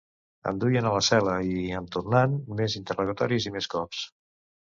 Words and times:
Em 0.51 0.61
duien 0.61 0.85
a 0.91 0.93
la 0.93 1.01
cel·la 1.07 1.33
i, 1.49 1.57
en 1.81 1.89
tornant, 1.95 2.33
més 2.61 2.77
interrogatoris 2.81 3.49
i 3.49 3.53
més 3.59 3.69
cops. 3.75 4.01